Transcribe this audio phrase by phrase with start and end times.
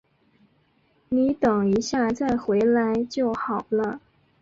[1.09, 4.01] 你等一下再回来就好了